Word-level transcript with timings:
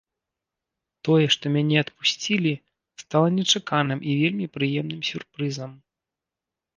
Тое, 1.09 1.25
што 1.33 1.45
мяне 1.55 1.75
адпусцілі, 1.83 2.53
стала 3.01 3.27
нечаканым 3.39 3.99
і 4.01 4.11
вельмі 4.23 4.45
прыемным 4.57 5.01
сюрпрызам. 5.11 5.71